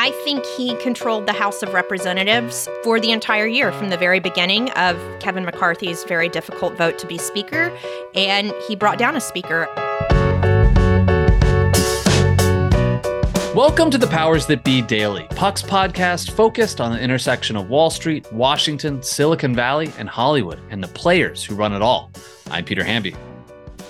[0.00, 4.20] I think he controlled the House of Representatives for the entire year from the very
[4.20, 7.76] beginning of Kevin McCarthy's very difficult vote to be Speaker,
[8.14, 9.66] and he brought down a Speaker.
[13.56, 17.90] Welcome to the Powers That Be Daily, Puck's podcast focused on the intersection of Wall
[17.90, 22.12] Street, Washington, Silicon Valley, and Hollywood, and the players who run it all.
[22.52, 23.16] I'm Peter Hamby.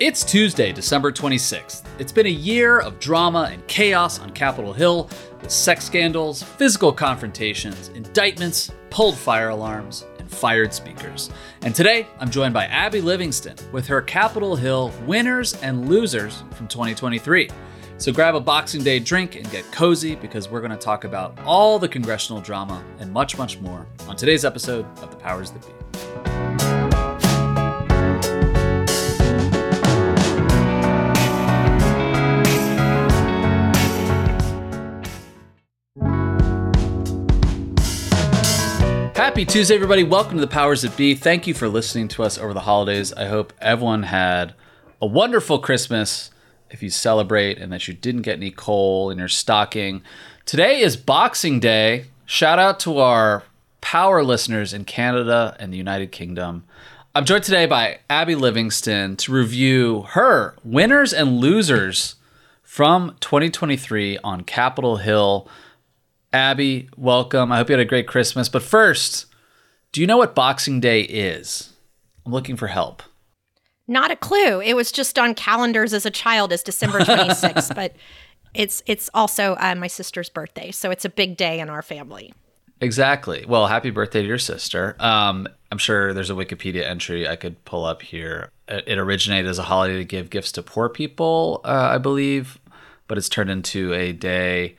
[0.01, 1.83] It's Tuesday, December 26th.
[1.99, 5.11] It's been a year of drama and chaos on Capitol Hill
[5.43, 11.31] with sex scandals, physical confrontations, indictments, pulled fire alarms, and fired speakers.
[11.63, 16.69] And today, I'm joined by Abby Livingston with her Capitol Hill winners and losers from
[16.69, 17.51] 2023.
[17.97, 21.37] So grab a Boxing Day drink and get cozy because we're going to talk about
[21.45, 25.67] all the congressional drama and much, much more on today's episode of The Powers That
[25.67, 25.78] Be.
[39.39, 40.03] Happy Tuesday, everybody.
[40.03, 41.15] Welcome to the Powers That Be.
[41.15, 43.13] Thank you for listening to us over the holidays.
[43.13, 44.53] I hope everyone had
[45.01, 46.33] a wonderful Christmas
[46.71, 50.03] if you celebrate and that you didn't get any coal in your stocking.
[50.45, 52.07] Today is Boxing Day.
[52.27, 53.45] Shout out to our
[53.81, 56.65] power listeners in Canada and the United Kingdom.
[57.15, 62.17] I'm joined today by Abby Livingston to review her winners and losers
[62.65, 65.49] from 2023 on Capitol Hill.
[66.39, 67.51] Abby, welcome.
[67.51, 68.49] I hope you had a great Christmas.
[68.49, 69.27] But first,
[69.91, 71.73] do you know what Boxing Day is?
[72.25, 73.03] I'm looking for help.
[73.89, 74.61] Not a clue.
[74.61, 77.97] It was just on calendars as a child as December 26th, but
[78.55, 82.33] it's it's also uh, my sister's birthday, so it's a big day in our family.
[82.81, 83.45] Exactly.
[83.45, 84.95] Well, happy birthday to your sister.
[85.01, 88.53] Um, I'm sure there's a Wikipedia entry I could pull up here.
[88.69, 92.61] It originated as a holiday to give gifts to poor people, uh, I believe,
[93.09, 94.77] but it's turned into a day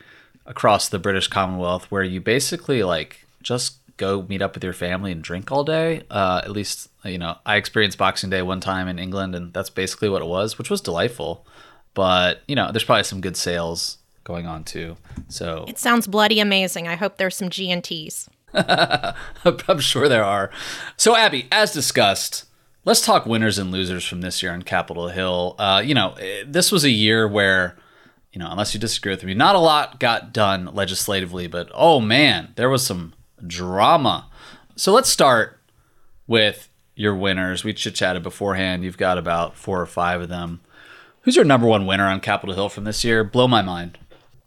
[0.50, 5.12] across the British Commonwealth where you basically like just go meet up with your family
[5.12, 6.04] and drink all day.
[6.10, 9.70] Uh, at least, you know, I experienced Boxing Day one time in England, and that's
[9.70, 11.46] basically what it was, which was delightful.
[11.94, 14.98] But you know, there's probably some good sales going on too.
[15.28, 16.88] So it sounds bloody amazing.
[16.88, 18.30] I hope there's some G and Ts.
[18.54, 20.50] I'm sure there are.
[20.98, 22.46] So Abby, as discussed.
[22.86, 25.56] Let's talk winners and losers from this year on Capitol Hill.
[25.60, 26.16] Uh, you know,
[26.48, 27.78] this was a year where,
[28.32, 32.00] you know, unless you disagree with me, not a lot got done legislatively, but oh
[32.00, 33.14] man, there was some
[33.46, 34.28] drama.
[34.76, 35.60] So let's start
[36.28, 37.64] with your winners.
[37.64, 38.84] We chit chatted beforehand.
[38.84, 40.62] You've got about four or five of them.
[41.22, 43.24] Who's your number one winner on Capitol Hill from this year?
[43.24, 43.98] Blow my mind.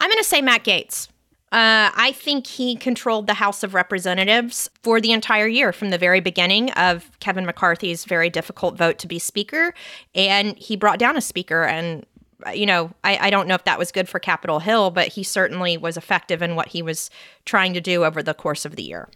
[0.00, 1.08] I'm going to say Matt Gaetz.
[1.52, 5.98] Uh, I think he controlled the House of Representatives for the entire year from the
[5.98, 9.74] very beginning of Kevin McCarthy's very difficult vote to be Speaker.
[10.14, 11.64] And he brought down a Speaker.
[11.64, 12.06] And,
[12.54, 15.22] you know, I, I don't know if that was good for Capitol Hill, but he
[15.22, 17.10] certainly was effective in what he was
[17.44, 19.08] trying to do over the course of the year.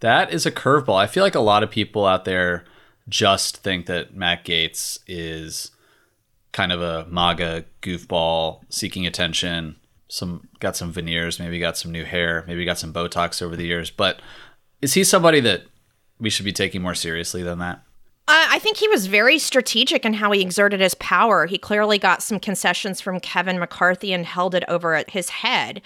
[0.00, 0.96] That is a curveball.
[0.96, 2.64] I feel like a lot of people out there
[3.08, 5.70] just think that Matt Gaetz is
[6.52, 9.76] kind of a MAGA goofball seeking attention.
[10.08, 13.66] Some got some veneers, maybe got some new hair, maybe got some Botox over the
[13.66, 13.90] years.
[13.90, 14.20] But
[14.80, 15.64] is he somebody that
[16.18, 17.82] we should be taking more seriously than that?
[18.28, 21.46] Uh, I think he was very strategic in how he exerted his power.
[21.46, 25.80] He clearly got some concessions from Kevin McCarthy and held it over his head.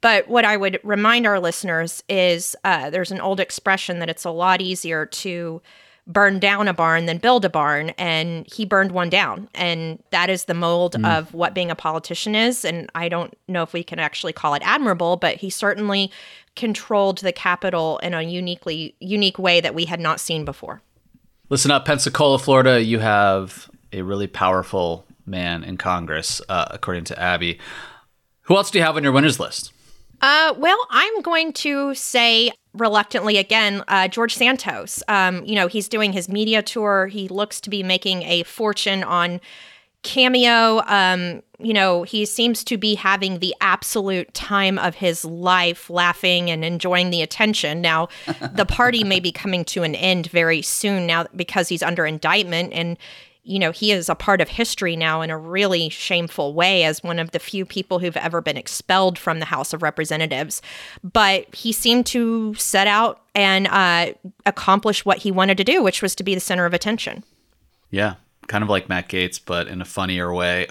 [0.00, 4.24] But what I would remind our listeners is uh, there's an old expression that it's
[4.24, 5.60] a lot easier to
[6.06, 7.90] burn down a barn than build a barn.
[7.98, 9.48] And he burned one down.
[9.56, 11.18] And that is the mold mm.
[11.18, 12.64] of what being a politician is.
[12.64, 16.12] And I don't know if we can actually call it admirable, but he certainly
[16.54, 20.80] controlled the capital in a uniquely unique way that we had not seen before.
[21.50, 22.82] Listen up, Pensacola, Florida.
[22.82, 27.58] You have a really powerful man in Congress, uh, according to Abby.
[28.42, 29.72] Who else do you have on your winners list?
[30.20, 35.02] Uh, well, I'm going to say reluctantly again, uh, George Santos.
[35.08, 37.06] Um, you know, he's doing his media tour.
[37.06, 39.40] He looks to be making a fortune on
[40.08, 40.80] Cameo.
[40.86, 46.50] Um, you know, he seems to be having the absolute time of his life, laughing
[46.50, 47.82] and enjoying the attention.
[47.82, 48.08] Now,
[48.54, 52.72] the party may be coming to an end very soon now because he's under indictment
[52.72, 52.96] and
[53.42, 57.02] you know, he is a part of history now in a really shameful way as
[57.02, 60.60] one of the few people who've ever been expelled from the House of Representatives.
[61.02, 64.12] But he seemed to set out and uh,
[64.44, 67.24] accomplish what he wanted to do, which was to be the center of attention.
[67.90, 68.16] Yeah,
[68.48, 70.68] kind of like Matt Gaetz, but in a funnier way.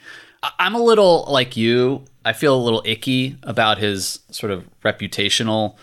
[0.59, 2.03] I'm a little like you.
[2.25, 5.77] I feel a little icky about his sort of reputational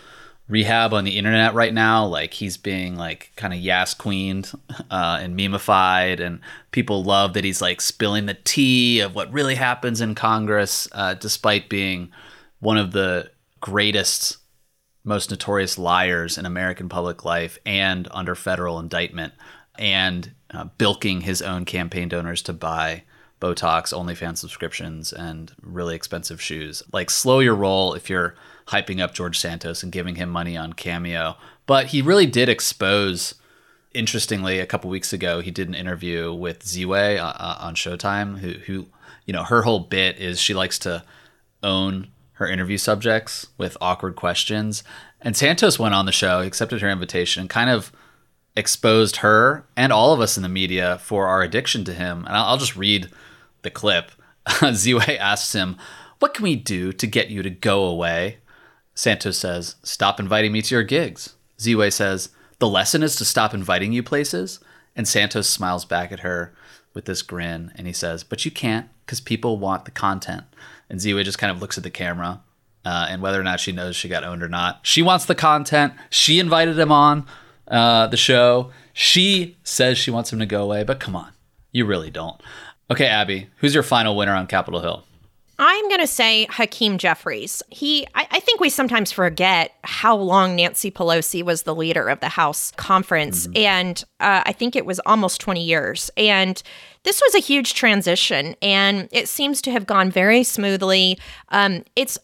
[0.47, 2.05] rehab on the internet right now.
[2.05, 4.51] Like he's being like kind of yas queened
[4.91, 6.39] uh, and memeified, and
[6.71, 11.15] people love that he's like spilling the tea of what really happens in Congress, uh,
[11.15, 12.11] despite being
[12.59, 14.37] one of the greatest,
[15.03, 19.33] most notorious liars in American public life and under federal indictment,
[19.77, 23.03] and uh, bilking his own campaign donors to buy
[23.41, 26.81] Botox, OnlyFans subscriptions, and really expensive shoes.
[26.91, 28.35] Like, slow your roll if you're
[28.67, 31.35] hyping up George Santos and giving him money on Cameo.
[31.65, 33.35] But he really did expose.
[33.93, 38.39] Interestingly, a couple weeks ago, he did an interview with Ziwe uh, uh, on Showtime,
[38.39, 38.87] who, who,
[39.25, 41.03] you know, her whole bit is she likes to
[41.61, 44.83] own her interview subjects with awkward questions.
[45.21, 47.91] And Santos went on the show, accepted her invitation, and kind of
[48.55, 52.25] exposed her and all of us in the media for our addiction to him.
[52.25, 53.09] And I'll, just read
[53.61, 54.11] the clip.
[54.47, 55.77] Ziwe asks him,
[56.19, 58.37] What can we do to get you to go away?
[58.93, 61.35] Santos says, Stop inviting me to your gigs.
[61.59, 62.29] Ziwe says,
[62.59, 64.59] The lesson is to stop inviting you places.
[64.95, 66.53] And Santos smiles back at her
[66.93, 70.45] with this grin and he says, But you can't because people want the content.
[70.89, 72.41] And Ziwe just kind of looks at the camera
[72.85, 74.79] uh, and whether or not she knows she got owned or not.
[74.83, 75.93] She wants the content.
[76.09, 77.25] She invited him on
[77.67, 78.71] uh, the show.
[78.93, 81.31] She says she wants him to go away, but come on,
[81.71, 82.41] you really don't.
[82.89, 85.03] Okay, Abby, who's your final winner on Capitol Hill?
[85.57, 87.63] I'm going to say Hakeem Jeffries.
[87.69, 92.19] He, I, I, think we sometimes forget how long Nancy Pelosi was the leader of
[92.19, 93.47] the House conference.
[93.47, 93.57] Mm-hmm.
[93.57, 96.11] And uh, I think it was almost 20 years.
[96.17, 96.61] And
[97.05, 101.19] this was a huge transition, and it seems to have gone very smoothly.
[101.49, 102.17] Um, it's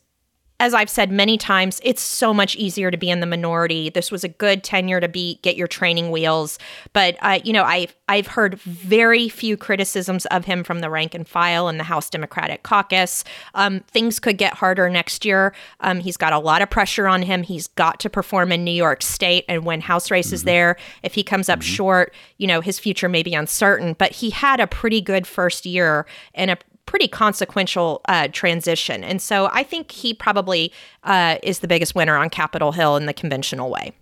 [0.61, 3.89] as I've said many times, it's so much easier to be in the minority.
[3.89, 6.59] This was a good tenure to be get your training wheels,
[6.93, 11.15] but uh, you know, I've I've heard very few criticisms of him from the rank
[11.15, 13.23] and file in the House Democratic Caucus.
[13.55, 15.55] Um, things could get harder next year.
[15.79, 17.41] Um, he's got a lot of pressure on him.
[17.41, 20.47] He's got to perform in New York State and win House races mm-hmm.
[20.47, 20.77] there.
[21.01, 21.73] If he comes up mm-hmm.
[21.73, 23.93] short, you know, his future may be uncertain.
[23.93, 26.05] But he had a pretty good first year
[26.35, 26.57] and a
[26.91, 29.01] pretty consequential uh, transition.
[29.01, 30.73] And so I think he probably
[31.05, 33.93] uh, is the biggest winner on Capitol Hill in the conventional way.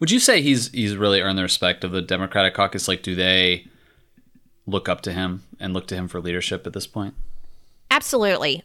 [0.00, 2.88] Would you say he's he's really earned the respect of the Democratic caucus?
[2.88, 3.68] Like, do they
[4.66, 7.14] look up to him and look to him for leadership at this point?
[7.88, 8.64] Absolutely.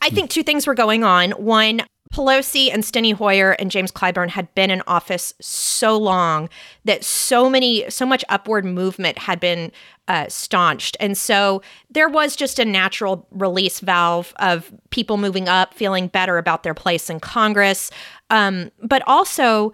[0.00, 1.32] I think two things were going on.
[1.32, 1.82] One,
[2.14, 6.48] Pelosi and Steny Hoyer and James Clyburn had been in office so long
[6.84, 9.72] that so many, so much upward movement had been
[10.06, 10.96] uh, staunched.
[11.00, 16.38] And so there was just a natural release valve of people moving up, feeling better
[16.38, 17.90] about their place in Congress.
[18.30, 19.72] Um, but also,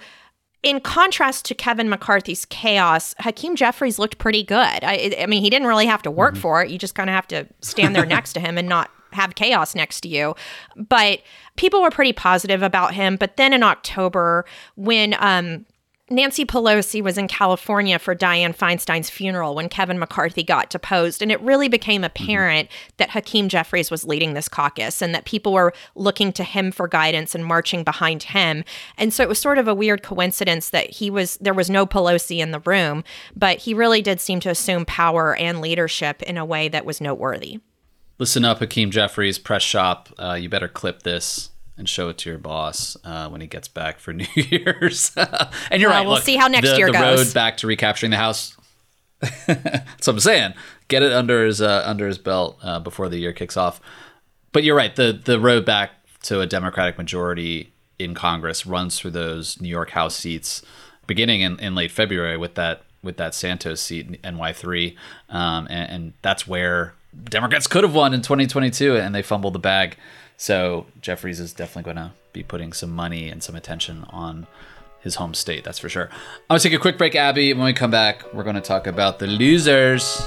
[0.63, 4.57] in contrast to Kevin McCarthy's chaos, Hakeem Jeffries looked pretty good.
[4.83, 6.41] I, I mean, he didn't really have to work mm-hmm.
[6.41, 6.71] for it.
[6.71, 9.75] You just kind of have to stand there next to him and not have chaos
[9.75, 10.35] next to you.
[10.77, 11.21] But
[11.57, 13.17] people were pretty positive about him.
[13.17, 14.45] But then in October,
[14.77, 15.67] when um,
[16.13, 21.23] Nancy Pelosi was in California for Dianne Feinstein's funeral when Kevin McCarthy got deposed.
[21.23, 22.95] And it really became apparent mm-hmm.
[22.97, 26.89] that Hakeem Jeffries was leading this caucus and that people were looking to him for
[26.89, 28.65] guidance and marching behind him.
[28.99, 31.87] And so it was sort of a weird coincidence that he was, there was no
[31.87, 33.05] Pelosi in the room,
[33.37, 37.01] but he really did seem to assume power and leadership in a way that was
[37.01, 37.61] noteworthy.
[38.21, 40.11] Listen up, Hakeem Jeffries, press shop.
[40.19, 43.67] Uh, you better clip this and show it to your boss uh, when he gets
[43.67, 45.13] back for New Year's.
[45.17, 46.07] and you're well, right.
[46.07, 47.19] We'll look, see how next the, year the goes.
[47.19, 48.59] The road back to recapturing the house.
[49.47, 50.53] That's what I'm saying.
[50.89, 53.81] Get it under his uh, under his belt uh, before the year kicks off.
[54.53, 54.95] But you're right.
[54.95, 55.93] The the road back
[56.25, 60.61] to a Democratic majority in Congress runs through those New York House seats,
[61.07, 64.95] beginning in, in late February with that with that Santos seat NY three,
[65.31, 69.59] um, and, and that's where Democrats could have won in 2022, and they fumbled the
[69.59, 69.97] bag.
[70.37, 74.47] So Jeffries is definitely going to be putting some money and some attention on
[75.01, 76.09] his home state, that's for sure.
[76.09, 77.53] I'm going to take a quick break, Abby.
[77.53, 80.25] When we come back, we're going to talk about the losers.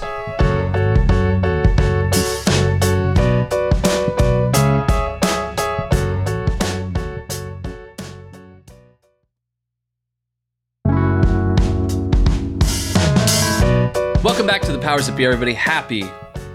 [14.21, 15.53] Welcome back to the Powers That Be, everybody.
[15.53, 16.03] Happy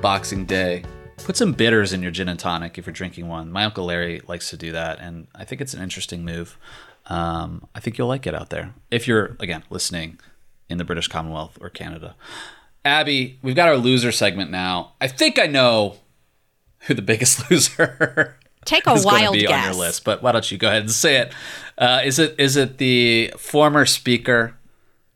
[0.00, 0.84] Boxing Day.
[1.24, 3.50] Put some bitters in your gin and tonic if you're drinking one.
[3.50, 6.56] My uncle Larry likes to do that, and I think it's an interesting move.
[7.06, 10.20] Um, I think you'll like it out there if you're again listening
[10.68, 12.14] in the British Commonwealth or Canada.
[12.84, 14.92] Abby, we've got our loser segment now.
[15.00, 15.96] I think I know
[16.80, 18.36] who the biggest loser.
[18.64, 19.66] Take a is wild be guess.
[19.66, 21.32] on your list, but why don't you go ahead and say it?
[21.76, 24.54] Uh, is it is it the former speaker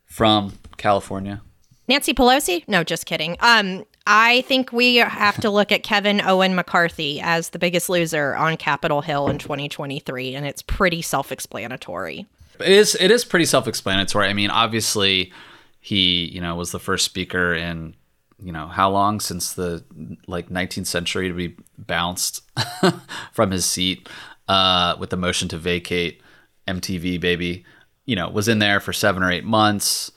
[0.06, 1.40] from California?
[1.86, 2.66] Nancy Pelosi?
[2.66, 3.36] No, just kidding.
[3.40, 8.34] Um, I think we have to look at Kevin Owen McCarthy as the biggest loser
[8.34, 12.26] on Capitol Hill in 2023, and it's pretty self-explanatory.
[12.58, 12.96] It is.
[13.00, 14.28] It is pretty self-explanatory.
[14.28, 15.32] I mean, obviously,
[15.80, 17.94] he you know was the first speaker in
[18.40, 19.84] you know how long since the
[20.26, 22.42] like 19th century to be bounced
[23.32, 24.08] from his seat.
[24.48, 26.20] uh, with the motion to vacate
[26.68, 27.64] MTV, baby.
[28.04, 30.10] You know, was in there for seven or eight months.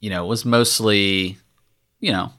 [0.00, 1.38] You know, was mostly,
[2.00, 2.32] you know,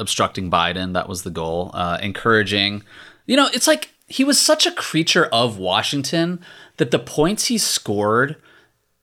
[0.00, 0.94] obstructing Biden.
[0.94, 1.70] That was the goal.
[1.74, 2.82] Uh, encouraging.
[3.26, 6.40] You know, it's like he was such a creature of Washington
[6.78, 8.36] that the points he scored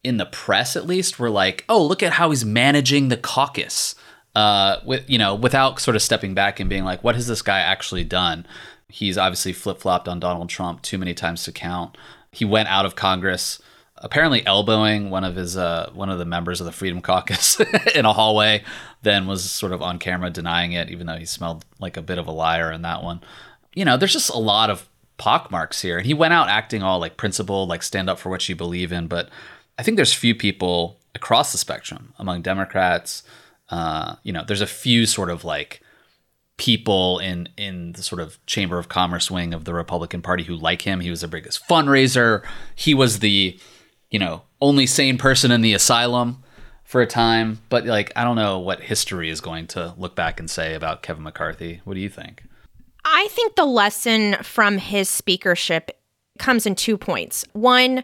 [0.03, 3.95] in the press, at least, were like, oh, look at how he's managing the caucus.
[4.35, 7.41] Uh, with you know, without sort of stepping back and being like, what has this
[7.41, 8.45] guy actually done?
[8.89, 11.97] He's obviously flip flopped on Donald Trump too many times to count.
[12.31, 13.59] He went out of Congress,
[13.99, 17.59] apparently elbowing one of his uh, one of the members of the Freedom Caucus
[17.95, 18.63] in a hallway.
[19.01, 22.17] Then was sort of on camera denying it, even though he smelled like a bit
[22.17, 23.21] of a liar in that one.
[23.73, 24.87] You know, there's just a lot of
[25.17, 28.47] pockmarks here, and he went out acting all like principled, like stand up for what
[28.49, 29.07] you believe in.
[29.07, 29.29] But
[29.77, 33.23] I think there's few people across the spectrum among Democrats.
[33.69, 35.81] Uh, you know, there's a few sort of like
[36.57, 40.55] people in in the sort of chamber of commerce wing of the Republican Party who
[40.55, 40.99] like him.
[40.99, 42.43] He was the biggest fundraiser.
[42.75, 43.59] He was the,
[44.17, 46.43] you know, only sane person in the asylum
[46.83, 47.59] for a time.
[47.69, 51.03] But like, I don't know what history is going to look back and say about
[51.03, 51.81] Kevin McCarthy.
[51.83, 52.41] What do you think?
[53.05, 56.01] I think the lesson from his speakership
[56.39, 57.45] comes in two points.
[57.53, 58.03] One,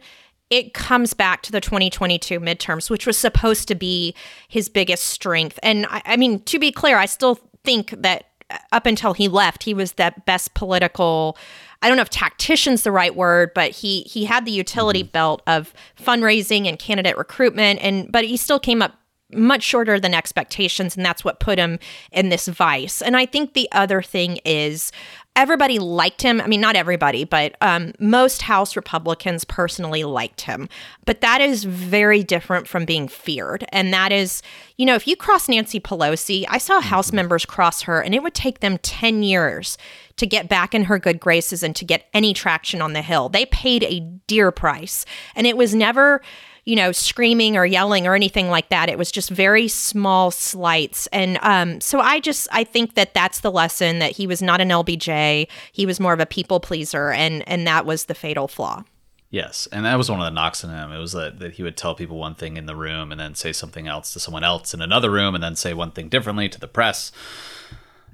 [0.51, 4.13] it comes back to the 2022 midterms, which was supposed to be
[4.48, 5.58] his biggest strength.
[5.63, 9.27] And I, I mean, to be clear, I still think that uh, up until he
[9.27, 11.39] left, he was the best political.
[11.84, 15.12] I don't know if tactician's the right word, but he he had the utility mm-hmm.
[15.12, 18.96] belt of fundraising and candidate recruitment, and but he still came up
[19.32, 21.80] much shorter than expectations, and that's what put him
[22.12, 23.02] in this vice.
[23.02, 24.92] And I think the other thing is
[25.36, 26.40] everybody liked him.
[26.40, 30.70] I mean, not everybody, but um, most House Republicans personally liked him.
[31.06, 33.66] But that is very different from being feared.
[33.70, 34.44] And that is,
[34.78, 37.16] you know, if you cross Nancy Pelosi, I saw House mm-hmm.
[37.18, 39.78] members cross her, and it would take them 10 years
[40.18, 43.30] to get back in her good graces and to get any traction on the Hill.
[43.30, 45.06] They paid a dear price.
[45.36, 46.22] And it was never
[46.65, 48.89] you know, screaming or yelling or anything like that.
[48.89, 51.08] It was just very small slights.
[51.08, 54.62] And um, so I just, I think that that's the lesson that he was not
[54.62, 55.48] an LBJ.
[55.72, 57.12] He was more of a people pleaser.
[57.12, 58.84] And, and that was the fatal flaw.
[59.29, 60.91] Yes, and that was one of the knocks on him.
[60.91, 63.34] It was that, that he would tell people one thing in the room and then
[63.34, 66.48] say something else to someone else in another room and then say one thing differently
[66.50, 67.12] to the press.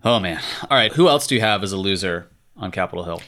[0.06, 0.42] Oh man.
[0.72, 3.22] All right, who else do you have as a loser on Capitol Hill?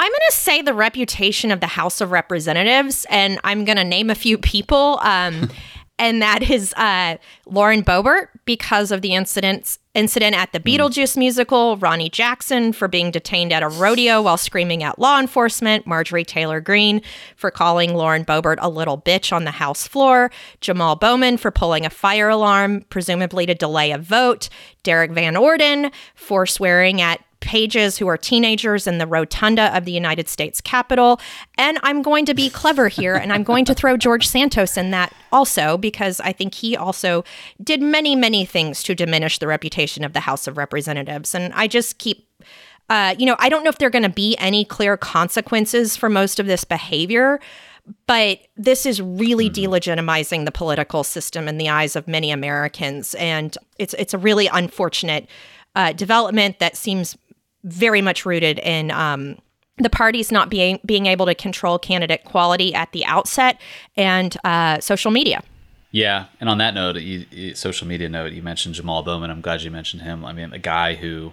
[0.00, 3.84] I'm going to say the reputation of the House of Representatives, and I'm going to
[3.84, 4.98] name a few people.
[5.02, 5.50] Um,
[5.98, 10.68] and that is uh, Lauren Boebert because of the incidents incident at the hmm.
[10.68, 15.86] Beetlejuice musical, Ronny Jackson for being detained at a rodeo while screaming at law enforcement,
[15.86, 17.02] Marjorie Taylor Greene
[17.36, 20.30] for calling Lauren Boebert a little bitch on the House floor,
[20.62, 24.48] Jamal Bowman for pulling a fire alarm, presumably to delay a vote,
[24.82, 29.92] Derrick Van Orden for swearing at pages who are teenagers in the rotunda of the
[29.92, 31.20] United States Capitol.
[31.56, 34.90] And I'm going to be clever here and I'm going to throw George Santos in
[34.90, 37.24] that also because I think he also
[37.62, 41.34] did many, many things to diminish the reputation of the House of Representatives.
[41.34, 42.26] And I just keep
[42.88, 45.96] uh, you know, I don't know if there are going to be any clear consequences
[45.96, 47.38] for most of this behavior,
[48.06, 49.72] but this is really mm-hmm.
[49.72, 54.48] delegitimizing the political system in the eyes of many Americans, and it's it's a really
[54.48, 55.28] unfortunate
[55.76, 57.16] uh, development that seems
[57.64, 59.36] very much rooted in um,
[59.78, 63.60] the parties not being being able to control candidate quality at the outset
[63.96, 65.42] and uh, social media.
[65.92, 69.28] Yeah, and on that note, you, you, social media note, you mentioned Jamal Bowman.
[69.28, 70.24] I'm glad you mentioned him.
[70.24, 71.32] I mean, a guy who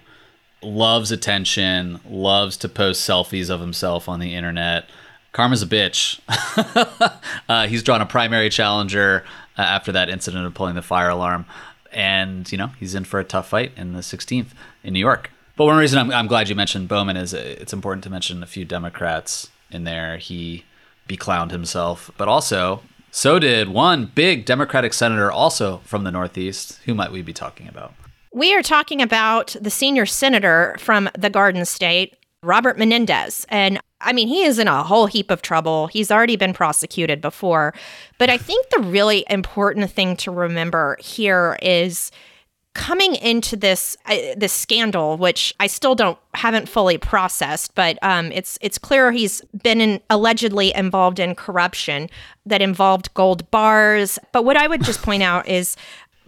[0.63, 4.89] loves attention, loves to post selfies of himself on the internet.
[5.31, 6.19] Karma's a bitch.
[7.49, 9.23] uh, he's drawn a primary challenger
[9.57, 11.45] uh, after that incident of pulling the fire alarm,
[11.91, 14.47] and you know he's in for a tough fight in the 16th
[14.83, 15.29] in New York.
[15.57, 18.43] But one reason I'm, I'm glad you mentioned Bowman is uh, it's important to mention
[18.43, 20.17] a few Democrats in there.
[20.17, 20.63] He
[21.09, 26.79] beclowned himself, but also so did one big Democratic senator, also from the Northeast.
[26.85, 27.93] Who might we be talking about?
[28.31, 33.47] We are talking about the senior senator from the Garden State, Robert Menendez.
[33.49, 35.87] And I mean, he is in a whole heap of trouble.
[35.87, 37.73] He's already been prosecuted before.
[38.19, 42.11] But I think the really important thing to remember here is
[42.77, 48.31] coming into this uh, this scandal, which I still don't haven't fully processed, but um,
[48.31, 52.09] it's it's clear he's been in, allegedly involved in corruption
[52.45, 54.19] that involved gold bars.
[54.31, 55.75] But what I would just point out is.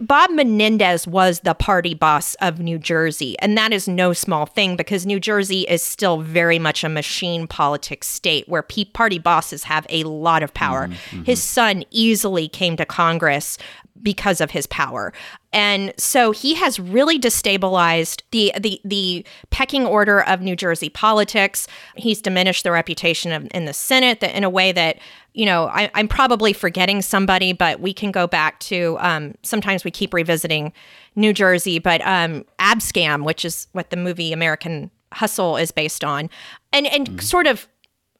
[0.00, 4.74] Bob Menendez was the party boss of New Jersey, and that is no small thing
[4.74, 9.86] because New Jersey is still very much a machine politics state where party bosses have
[9.90, 10.86] a lot of power.
[10.86, 11.24] Mm-hmm, mm-hmm.
[11.24, 13.58] His son easily came to Congress
[14.02, 15.12] because of his power.
[15.52, 21.66] And so he has really destabilized the the the pecking order of New Jersey politics.
[21.96, 24.98] He's diminished the reputation of, in the Senate that, in a way that
[25.34, 29.84] you know I, am probably forgetting somebody, but we can go back to um, sometimes
[29.84, 30.72] we keep revisiting
[31.16, 36.30] New Jersey, but um, Abscam, which is what the movie American Hustle is based on,
[36.72, 37.18] and and mm-hmm.
[37.18, 37.68] sort of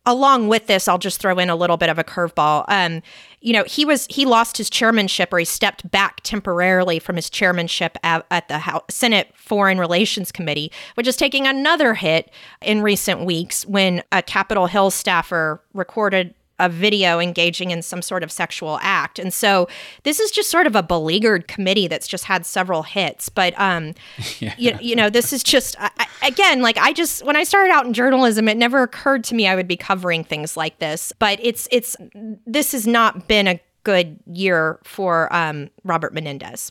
[0.07, 2.64] along with this, I'll just throw in a little bit of a curveball.
[2.69, 3.02] Um,
[3.40, 7.29] you know, he was he lost his chairmanship or he stepped back temporarily from his
[7.29, 12.31] chairmanship at, at the House, Senate Foreign Relations Committee, which is taking another hit
[12.62, 18.23] in recent weeks when a Capitol Hill staffer recorded a video engaging in some sort
[18.23, 19.19] of sexual act.
[19.19, 19.69] And so
[20.05, 23.29] this is just sort of a beleaguered committee that's just had several hits.
[23.29, 23.95] But, um,
[24.38, 24.55] yeah.
[24.59, 27.87] you, you know, this is just, I, again, like I just, when I started out
[27.87, 31.12] in journalism, it never occurred to me I would be covering things like this.
[31.19, 31.97] But it's, it's,
[32.47, 36.71] this has not been a good year for um, Robert Menendez.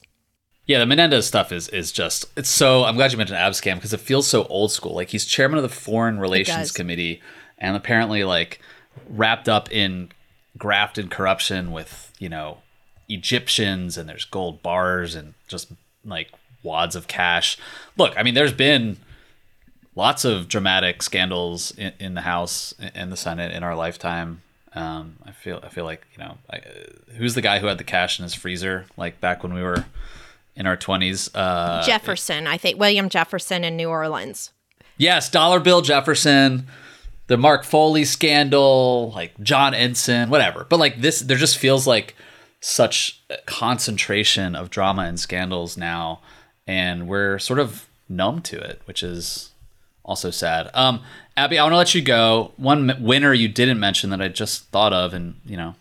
[0.69, 2.83] Yeah, the Menendez stuff is is just it's so.
[2.83, 4.93] I'm glad you mentioned Abscam because it feels so old school.
[4.93, 7.23] Like he's chairman of the Foreign Relations Committee,
[7.57, 8.61] and apparently, like
[9.07, 10.11] wrapped up in
[10.57, 12.59] graft and corruption with you know
[13.07, 15.71] Egyptians and there's gold bars and just
[16.05, 16.31] like
[16.63, 17.57] wads of cash.
[17.97, 18.97] Look, I mean, there's been
[19.95, 24.41] lots of dramatic scandals in, in the House and the Senate in our lifetime.
[24.73, 26.61] Um, I feel I feel like you know I,
[27.17, 29.85] who's the guy who had the cash in his freezer like back when we were
[30.55, 31.33] in our twenties.
[31.33, 34.51] Uh, Jefferson, I think William Jefferson in New Orleans.
[34.97, 36.67] Yes, dollar bill Jefferson
[37.29, 40.65] the Mark Foley scandal, like John Ensign, whatever.
[40.67, 42.15] But like this, there just feels like
[42.59, 46.21] such concentration of drama and scandals now,
[46.65, 49.51] and we're sort of numb to it, which is
[50.03, 50.71] also sad.
[50.73, 51.03] Um,
[51.37, 52.51] Abby, I want to let you go.
[52.57, 55.75] One winner you didn't mention that I just thought of, and you know,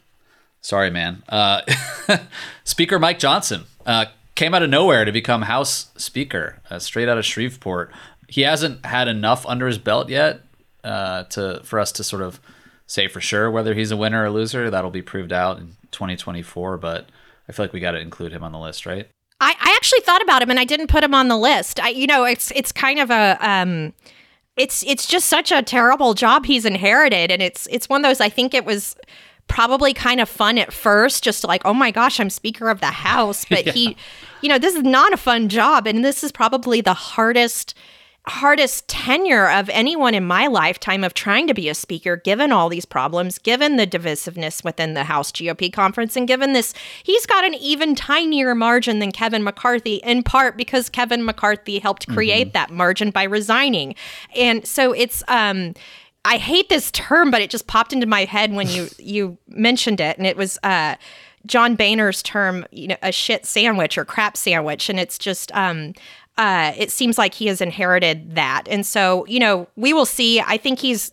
[0.60, 1.22] sorry, man.
[1.30, 1.62] Uh,
[2.64, 7.16] Speaker Mike Johnson uh, came out of nowhere to become House Speaker, uh, straight out
[7.16, 7.90] of Shreveport.
[8.28, 10.42] He hasn't had enough under his belt yet
[10.88, 12.40] uh, to for us to sort of
[12.86, 14.70] say for sure whether he's a winner or loser.
[14.70, 16.78] That'll be proved out in 2024.
[16.78, 17.08] But
[17.48, 19.08] I feel like we got to include him on the list, right?
[19.40, 21.78] I, I actually thought about him and I didn't put him on the list.
[21.78, 23.92] I, you know, it's it's kind of a um,
[24.56, 28.20] it's it's just such a terrible job he's inherited, and it's it's one of those.
[28.20, 28.96] I think it was
[29.48, 32.86] probably kind of fun at first, just like, oh my gosh, I'm Speaker of the
[32.86, 33.44] House.
[33.48, 33.72] But yeah.
[33.72, 33.96] he,
[34.42, 35.86] you know, this is not a fun job.
[35.86, 37.74] And this is probably the hardest
[38.26, 42.68] hardest tenure of anyone in my lifetime of trying to be a speaker, given all
[42.68, 47.44] these problems, given the divisiveness within the House GOP conference, and given this, he's got
[47.44, 52.52] an even tinier margin than Kevin McCarthy, in part because Kevin McCarthy helped create mm-hmm.
[52.52, 53.94] that margin by resigning.
[54.36, 55.74] And so it's, um,
[56.24, 60.00] I hate this term, but it just popped into my head when you you mentioned
[60.00, 60.96] it, and it was uh,
[61.46, 65.94] John Boehner's term, you know, a shit sandwich or crap sandwich, and it's just um,
[66.38, 68.62] uh, it seems like he has inherited that.
[68.68, 70.40] And so, you know, we will see.
[70.40, 71.12] I think he's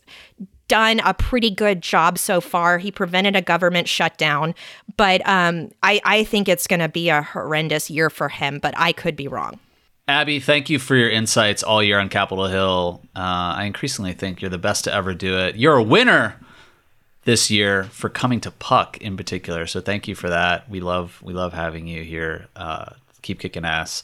[0.68, 2.78] done a pretty good job so far.
[2.78, 4.56] He prevented a government shutdown,
[4.98, 8.74] but um, I, I think it's going to be a horrendous year for him, but
[8.78, 9.60] I could be wrong.
[10.08, 13.02] Abby, thank you for your insights all year on Capitol Hill.
[13.16, 15.56] Uh, I increasingly think you're the best to ever do it.
[15.56, 16.36] You're a winner
[17.24, 19.66] this year for coming to Puck in particular.
[19.66, 20.70] So thank you for that.
[20.70, 22.46] We love we love having you here.
[22.56, 22.92] Uh,
[23.24, 24.04] keep kicking ass.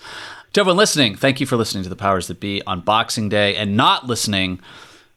[0.53, 3.55] To everyone listening, thank you for listening to the Powers That Be on Boxing Day
[3.55, 4.59] and not listening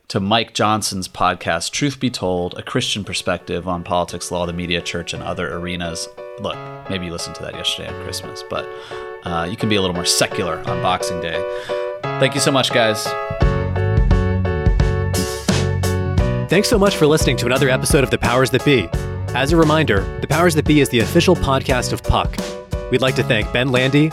[0.06, 4.80] to Mike Johnson's podcast, Truth Be Told, a Christian perspective on politics, law, the media,
[4.80, 6.06] church, and other arenas.
[6.38, 6.56] Look,
[6.88, 8.64] maybe you listened to that yesterday on Christmas, but
[9.24, 11.42] uh, you can be a little more secular on Boxing Day.
[12.20, 13.02] Thank you so much, guys.
[16.48, 18.88] Thanks so much for listening to another episode of The Powers That Be.
[19.34, 22.36] As a reminder, The Powers That Be is the official podcast of Puck.
[22.92, 24.12] We'd like to thank Ben Landy,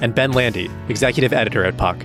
[0.00, 1.98] and Ben Landy, executive editor at Puck.